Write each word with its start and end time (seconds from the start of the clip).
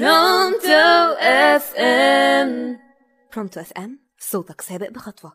Pronto 0.00 1.14
FM. 1.20 2.78
Pronto 3.32 3.60
FM 3.60 3.98
صوتك 4.18 4.60
سابق 4.60 4.90
بخطوة. 4.90 5.32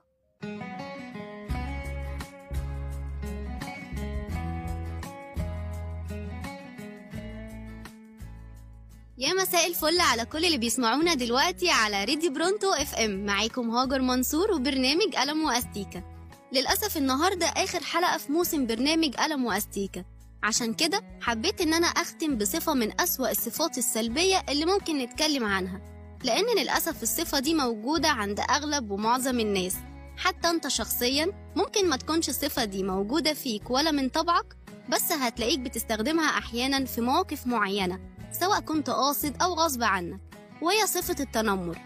يا 9.18 9.34
مساء 9.34 9.68
الفل 9.68 9.99
على 9.99 10.25
كل 10.25 10.46
اللي 10.46 10.57
بيسمعونا 10.57 11.14
دلوقتي 11.14 11.70
على 11.70 12.04
راديو 12.04 12.30
Pronto 12.30 12.73
FM. 12.73 13.25
معاكم 13.25 13.70
هاجر 13.70 14.02
منصور 14.02 14.52
وبرنامج 14.52 15.16
قلم 15.16 15.43
وأستيكة 15.44 16.04
للأسف 16.52 16.98
النهاردة 16.98 17.45
آخر 17.45 17.84
حلقة 17.84 18.18
في 18.18 18.32
موسم 18.32 18.66
برنامج 18.68 19.16
قلم 19.16 19.45
وأستيكة 19.46 20.04
عشان 20.44 20.73
كده 20.73 21.02
حبيت 21.21 21.62
إن 21.62 21.73
أنا 21.73 21.88
أختم 21.88 22.38
بصفة 22.38 22.73
من 22.73 23.02
أسوأ 23.02 23.32
الصفات 23.32 23.78
السلبية 23.78 24.43
اللي 24.50 24.66
ممكن 24.66 24.98
نتكلم 24.98 25.46
عنها 25.46 25.82
لأن 26.23 26.46
للأسف 26.57 27.04
الصفة 27.04 27.39
دي 27.39 27.54
موجودة 27.54 28.10
عند 28.10 28.39
أغلب 28.39 28.92
ومعظم 28.92 29.39
الناس. 29.39 29.75
حتى 30.18 30.50
أنت 30.50 30.68
شخصيا 30.68 31.54
ممكن 31.56 31.89
ما 31.89 31.96
تكونش 31.97 32.29
الصفة 32.29 32.66
دي 32.66 32.83
موجودة 32.83 33.33
فيك 33.33 33.69
ولا 33.69 33.91
من 33.91 34.09
طبعك 34.09 34.55
بس 34.89 35.11
هتلاقيك 35.11 35.59
بتستخدمها 35.59 36.25
أحيانا 36.25 36.85
في 36.85 37.02
مواقف 37.02 37.47
معينة 37.47 37.99
سواء 38.31 38.59
كنت 38.59 38.89
قاصد 38.89 39.41
أو 39.41 39.53
غصب 39.53 39.83
عنك 39.83 40.19
وهي 40.61 40.88
صفة 40.88 41.16
التنمر. 41.23 41.77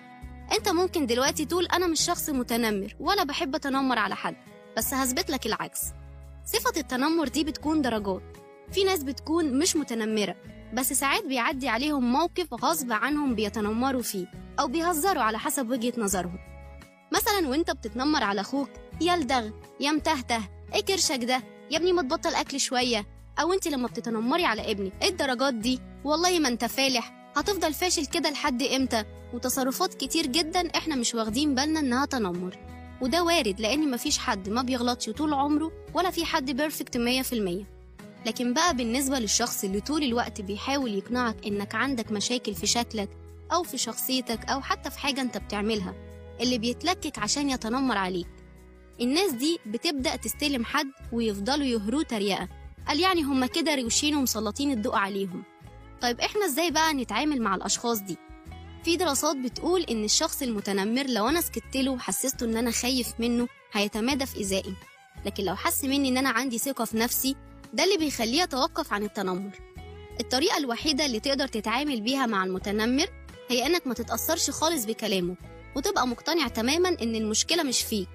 أنت 0.51 0.69
ممكن 0.69 1.05
دلوقتي 1.05 1.45
تقول 1.45 1.65
أنا 1.65 1.87
مش 1.87 2.01
شخص 2.01 2.29
متنمر 2.29 2.95
ولا 2.99 3.23
بحب 3.23 3.55
أتنمر 3.55 3.99
على 3.99 4.15
حد 4.15 4.35
بس 4.77 4.93
هثبت 4.93 5.29
لك 5.29 5.45
العكس. 5.45 5.81
صفة 6.45 6.79
التنمر 6.79 7.27
دي 7.27 7.43
بتكون 7.43 7.81
درجات. 7.81 8.21
في 8.71 8.83
ناس 8.83 9.03
بتكون 9.03 9.59
مش 9.59 9.75
متنمرة 9.75 10.35
بس 10.73 10.93
ساعات 10.93 11.25
بيعدي 11.25 11.69
عليهم 11.69 12.11
موقف 12.11 12.53
غصب 12.53 12.91
عنهم 12.91 13.35
بيتنمروا 13.35 14.01
فيه 14.01 14.27
أو 14.59 14.67
بيهزروا 14.67 15.23
على 15.23 15.39
حسب 15.39 15.69
وجهة 15.69 15.93
نظرهم. 15.97 16.39
مثلا 17.13 17.47
وأنت 17.47 17.71
بتتنمر 17.71 18.23
على 18.23 18.41
أخوك 18.41 18.69
يا 19.01 19.15
الدغ 19.15 19.49
يا 19.79 19.91
متهته 19.91 20.41
إيه 20.75 20.81
كرشك 20.81 21.23
ده؟ 21.23 21.43
يا 21.71 21.77
ابني 21.77 21.93
ما 21.93 22.01
تبطل 22.01 22.35
أكل 22.35 22.59
شوية. 22.59 23.05
أو 23.41 23.53
أنت 23.53 23.67
لما 23.67 23.87
بتتنمري 23.87 24.45
على 24.45 24.71
ابني 24.71 24.91
إيه 25.01 25.09
الدرجات 25.09 25.53
دي؟ 25.53 25.79
والله 26.03 26.39
ما 26.39 26.47
أنت 26.47 26.65
فالح. 26.65 27.31
هتفضل 27.35 27.73
فاشل 27.73 28.05
كده 28.05 28.29
لحد 28.29 28.63
إمتى؟ 28.63 29.03
وتصرفات 29.33 29.93
كتير 29.93 30.25
جدا 30.25 30.77
إحنا 30.77 30.95
مش 30.95 31.15
واخدين 31.15 31.55
بالنا 31.55 31.79
إنها 31.79 32.05
تنمر. 32.05 32.57
وده 33.01 33.23
وارد 33.23 33.59
لأن 33.61 33.91
مفيش 33.91 34.17
حد 34.17 34.49
ما 34.49 34.61
بيغلطش 34.61 35.09
طول 35.09 35.33
عمره 35.33 35.71
ولا 35.93 36.09
في 36.11 36.25
حد 36.25 36.51
perfect 36.51 36.97
100% 36.97 37.76
لكن 38.27 38.53
بقى 38.53 38.75
بالنسبة 38.75 39.19
للشخص 39.19 39.63
اللي 39.63 39.81
طول 39.81 40.03
الوقت 40.03 40.41
بيحاول 40.41 40.93
يقنعك 40.93 41.45
إنك 41.47 41.75
عندك 41.75 42.11
مشاكل 42.11 42.55
في 42.55 42.67
شكلك 42.67 43.09
أو 43.53 43.63
في 43.63 43.77
شخصيتك 43.77 44.45
أو 44.45 44.61
حتى 44.61 44.89
في 44.91 44.99
حاجة 44.99 45.21
أنت 45.21 45.37
بتعملها 45.37 45.93
اللي 46.41 46.57
بيتلكك 46.57 47.19
عشان 47.19 47.49
يتنمر 47.49 47.97
عليك. 47.97 48.27
الناس 49.01 49.31
دي 49.31 49.59
بتبدأ 49.65 50.15
تستلم 50.15 50.65
حد 50.65 50.87
ويفضلوا 51.11 51.65
يهروه 51.65 52.03
تريقة. 52.03 52.47
قال 52.87 52.99
يعني 52.99 53.21
هما 53.23 53.47
كده 53.47 53.75
روشين 53.75 54.15
ومسلطين 54.15 54.71
الضوء 54.71 54.95
عليهم. 54.95 55.43
طيب 56.01 56.21
إحنا 56.21 56.45
إزاي 56.45 56.71
بقى 56.71 56.93
نتعامل 56.93 57.41
مع 57.41 57.55
الأشخاص 57.55 57.99
دي؟ 58.01 58.17
في 58.83 58.97
دراسات 58.97 59.35
بتقول 59.37 59.81
إن 59.81 60.03
الشخص 60.03 60.41
المتنمر 60.41 61.05
لو 61.07 61.29
أنا 61.29 61.41
سكت 61.41 61.77
له 61.77 61.91
وحسسته 61.91 62.45
إن 62.45 62.57
أنا 62.57 62.71
خايف 62.71 63.13
منه 63.19 63.47
هيتمادى 63.73 64.25
في 64.25 64.37
إيذائي. 64.37 64.73
لكن 65.25 65.43
لو 65.43 65.55
حس 65.55 65.83
مني 65.83 66.09
إن 66.09 66.17
أنا 66.17 66.29
عندي 66.29 66.57
ثقة 66.57 66.85
في 66.85 66.97
نفسي 66.97 67.35
ده 67.73 67.83
اللي 67.83 67.97
بيخليه 67.97 68.41
يتوقف 68.43 68.93
عن 68.93 69.03
التنمر. 69.03 69.51
الطريقة 70.19 70.57
الوحيدة 70.57 71.05
اللي 71.05 71.19
تقدر 71.19 71.47
تتعامل 71.47 72.01
بيها 72.01 72.25
مع 72.25 72.43
المتنمر 72.43 73.07
هي 73.49 73.65
إنك 73.65 73.87
ما 73.87 73.93
تتأثرش 73.93 74.49
خالص 74.49 74.85
بكلامه 74.85 75.35
وتبقى 75.75 76.07
مقتنع 76.07 76.47
تماما 76.47 76.89
إن 76.89 77.15
المشكلة 77.15 77.63
مش 77.63 77.81
فيك. 77.81 78.09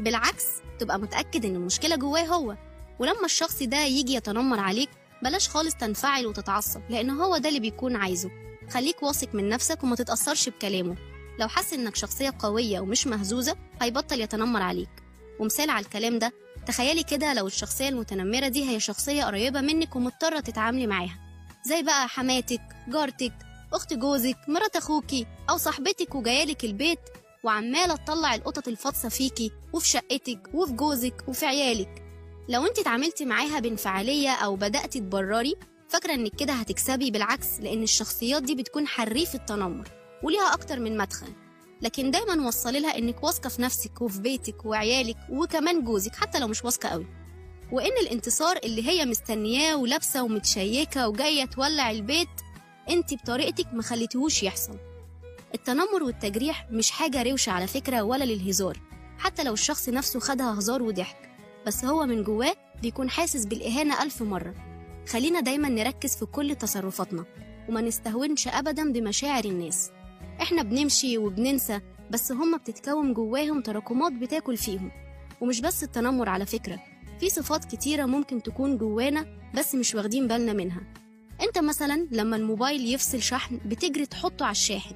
بالعكس 0.00 0.44
تبقى 0.78 0.98
متأكد 0.98 1.44
إن 1.44 1.56
المشكلة 1.56 1.96
جواه 1.96 2.24
هو. 2.24 2.56
ولما 2.98 3.24
الشخص 3.24 3.62
ده 3.62 3.84
يجي 3.84 4.14
يتنمر 4.14 4.58
عليك 4.60 4.90
بلاش 5.22 5.48
خالص 5.48 5.74
تنفعل 5.74 6.26
وتتعصب 6.26 6.80
لأن 6.90 7.10
هو 7.10 7.36
ده 7.36 7.48
اللي 7.48 7.60
بيكون 7.60 7.96
عايزه. 7.96 8.30
خليك 8.70 9.02
واثق 9.02 9.34
من 9.34 9.48
نفسك 9.48 9.84
وما 9.84 9.96
تتأثرش 9.96 10.48
بكلامه. 10.48 10.96
لو 11.40 11.48
حس 11.48 11.72
إنك 11.72 11.96
شخصية 11.96 12.34
قوية 12.38 12.80
ومش 12.80 13.06
مهزوزة 13.06 13.56
هيبطل 13.82 14.20
يتنمر 14.20 14.62
عليك. 14.62 14.88
ومثال 15.40 15.70
على 15.70 15.84
الكلام 15.84 16.18
ده 16.18 16.32
تخيلي 16.66 17.02
كده 17.02 17.34
لو 17.34 17.46
الشخصية 17.46 17.88
المتنمرة 17.88 18.48
دي 18.48 18.70
هي 18.70 18.80
شخصية 18.80 19.24
قريبة 19.24 19.60
منك 19.60 19.96
ومضطرة 19.96 20.40
تتعاملي 20.40 20.86
معاها. 20.86 21.18
زي 21.66 21.82
بقى 21.82 22.08
حماتك 22.08 22.60
جارتك 22.88 23.32
أخت 23.72 23.94
جوزك 23.94 24.36
مرات 24.48 24.76
أخوكي 24.76 25.26
أو 25.50 25.56
صاحبتك 25.56 26.14
وجايالك 26.14 26.64
البيت 26.64 26.98
وعمالة 27.44 27.96
تطلع 27.96 28.34
القطط 28.34 28.68
الفاطسة 28.68 29.08
فيكي 29.08 29.52
وفي 29.72 29.88
شقتك 29.88 30.40
وفي 30.54 30.72
جوزك 30.72 31.24
وفي 31.28 31.46
عيالك. 31.46 32.02
لو 32.48 32.66
انت 32.66 32.78
اتعاملتي 32.78 33.24
معاها 33.24 33.60
بانفعالية 33.60 34.30
أو 34.30 34.56
بدأتي 34.56 35.00
تبرري 35.00 35.54
فاكرة 35.88 36.14
إنك 36.14 36.34
كده 36.36 36.52
هتكسبي 36.52 37.10
بالعكس 37.10 37.60
لأن 37.60 37.82
الشخصيات 37.82 38.42
دي 38.42 38.54
بتكون 38.54 38.86
حريف 38.86 39.34
التنمر 39.34 39.88
وليها 40.22 40.54
أكتر 40.54 40.80
من 40.80 40.96
مدخل. 40.96 41.45
لكن 41.82 42.10
دايما 42.10 42.46
وصلي 42.46 42.80
لها 42.80 42.98
إنك 42.98 43.24
واثقة 43.24 43.48
في 43.48 43.62
نفسك 43.62 44.02
وفي 44.02 44.20
بيتك 44.20 44.64
وعيالك 44.66 45.16
وكمان 45.30 45.84
جوزك 45.84 46.14
حتى 46.14 46.38
لو 46.38 46.48
مش 46.48 46.64
واثقة 46.64 46.88
قوي. 46.88 47.06
وإن 47.72 47.92
الانتصار 48.02 48.56
اللي 48.64 48.88
هي 48.88 49.04
مستنياه 49.04 49.76
ولابسة 49.76 50.22
ومتشيكة 50.22 51.08
وجاية 51.08 51.44
تولع 51.44 51.90
البيت 51.90 52.28
أنت 52.90 53.14
بطريقتك 53.14 53.66
ما 53.74 53.82
خليتهوش 53.82 54.42
يحصل. 54.42 54.78
التنمر 55.54 56.02
والتجريح 56.02 56.66
مش 56.70 56.90
حاجة 56.90 57.22
روشة 57.22 57.50
على 57.52 57.66
فكرة 57.66 58.02
ولا 58.02 58.24
للهزار 58.24 58.80
حتى 59.18 59.44
لو 59.44 59.52
الشخص 59.52 59.88
نفسه 59.88 60.20
خدها 60.20 60.58
هزار 60.58 60.82
وضحك. 60.82 61.30
بس 61.66 61.84
هو 61.84 62.06
من 62.06 62.22
جواه 62.24 62.54
بيكون 62.82 63.10
حاسس 63.10 63.44
بالإهانة 63.44 64.02
ألف 64.02 64.22
مرة. 64.22 64.54
خلينا 65.08 65.40
دايما 65.40 65.68
نركز 65.68 66.16
في 66.16 66.26
كل 66.26 66.54
تصرفاتنا 66.56 67.24
وما 67.68 67.80
نستهونش 67.80 68.48
أبدا 68.48 68.92
بمشاعر 68.92 69.44
الناس. 69.44 69.90
إحنا 70.42 70.62
بنمشي 70.62 71.18
وبننسى 71.18 71.80
بس 72.10 72.32
هما 72.32 72.56
بتتكون 72.56 73.14
جواهم 73.14 73.60
تراكمات 73.60 74.12
بتاكل 74.12 74.56
فيهم. 74.56 74.90
ومش 75.40 75.60
بس 75.60 75.82
التنمر 75.82 76.28
على 76.28 76.46
فكرة 76.46 76.78
في 77.20 77.30
صفات 77.30 77.64
كتيرة 77.64 78.06
ممكن 78.06 78.42
تكون 78.42 78.78
جوانا 78.78 79.26
بس 79.54 79.74
مش 79.74 79.94
واخدين 79.94 80.28
بالنا 80.28 80.52
منها. 80.52 80.80
انت 81.42 81.58
مثلا 81.58 82.08
لما 82.10 82.36
الموبايل 82.36 82.94
يفصل 82.94 83.22
شحن 83.22 83.60
بتجري 83.64 84.06
تحطه 84.06 84.44
على 84.44 84.52
الشاحن 84.52 84.94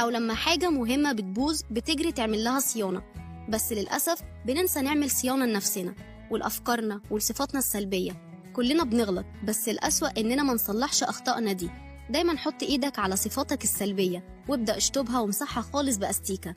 أو 0.00 0.08
لما 0.10 0.34
حاجة 0.34 0.70
مهمة 0.70 1.12
بتبوظ 1.12 1.62
بتجري 1.70 2.12
تعمل 2.12 2.44
لها 2.44 2.60
صيانة. 2.60 3.02
بس 3.48 3.72
للأسف 3.72 4.22
بننسى 4.46 4.80
نعمل 4.80 5.10
صيانة 5.10 5.46
لنفسنا 5.46 5.94
ولأفكارنا 6.30 7.00
ولصفاتنا 7.10 7.58
السلبية. 7.58 8.12
كلنا 8.52 8.84
بنغلط 8.84 9.26
بس 9.44 9.68
الأسوأ 9.68 10.08
إننا 10.20 10.42
ما 10.42 10.54
نصلحش 10.54 11.02
أخطائنا 11.02 11.52
دي. 11.52 11.70
دايما 12.10 12.36
حط 12.36 12.62
إيدك 12.62 12.98
على 12.98 13.16
صفاتك 13.16 13.64
السلبية 13.64 14.24
وابدأ 14.48 14.76
اشطبها 14.76 15.20
وامسحها 15.20 15.62
خالص 15.62 15.96
بأستيكة. 15.96 16.54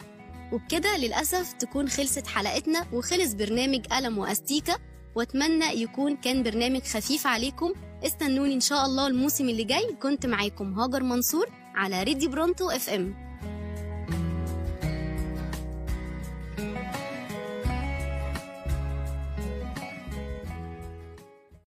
وبكده 0.51 0.97
للأسف 0.97 1.53
تكون 1.53 1.89
خلصت 1.89 2.27
حلقتنا 2.27 2.85
وخلص 2.93 3.33
برنامج 3.33 3.85
قلم 3.85 4.17
وأستيكة. 4.17 4.77
وأتمنى 5.15 5.65
يكون 5.81 6.15
كان 6.15 6.43
برنامج 6.43 6.81
خفيف 6.81 7.27
عليكم. 7.27 7.73
استنوني 8.05 8.53
إن 8.53 8.59
شاء 8.59 8.85
الله 8.85 9.07
الموسم 9.07 9.49
اللي 9.49 9.63
جاي. 9.63 9.95
كنت 10.01 10.25
معاكم 10.25 10.79
هاجر 10.79 11.03
منصور 11.03 11.49
على 11.75 12.03
راديو 12.03 12.27
Pronto 12.27 12.69
FM 12.69 13.22